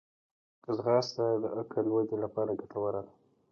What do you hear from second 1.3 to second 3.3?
د عقل ودې لپاره ګټوره ده